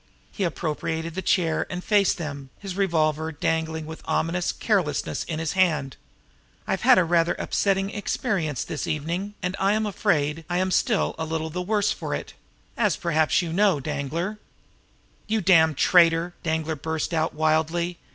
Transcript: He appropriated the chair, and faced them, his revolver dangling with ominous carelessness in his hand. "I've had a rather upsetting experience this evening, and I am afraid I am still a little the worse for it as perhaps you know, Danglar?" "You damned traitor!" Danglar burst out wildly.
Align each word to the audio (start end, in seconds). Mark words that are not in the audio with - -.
He 0.31 0.43
appropriated 0.43 1.13
the 1.13 1.21
chair, 1.21 1.67
and 1.69 1.83
faced 1.83 2.17
them, 2.17 2.49
his 2.57 2.75
revolver 2.75 3.31
dangling 3.31 3.85
with 3.85 4.01
ominous 4.05 4.51
carelessness 4.51 5.23
in 5.25 5.37
his 5.37 5.51
hand. 5.53 5.95
"I've 6.65 6.81
had 6.81 6.97
a 6.97 7.03
rather 7.03 7.35
upsetting 7.35 7.91
experience 7.91 8.63
this 8.63 8.87
evening, 8.87 9.35
and 9.43 9.55
I 9.59 9.73
am 9.73 9.85
afraid 9.85 10.43
I 10.49 10.57
am 10.57 10.71
still 10.71 11.13
a 11.19 11.25
little 11.25 11.51
the 11.51 11.61
worse 11.61 11.91
for 11.91 12.15
it 12.15 12.33
as 12.75 12.95
perhaps 12.95 13.43
you 13.43 13.53
know, 13.53 13.79
Danglar?" 13.79 14.39
"You 15.27 15.39
damned 15.39 15.77
traitor!" 15.77 16.33
Danglar 16.41 16.75
burst 16.77 17.13
out 17.13 17.35
wildly. 17.35 17.99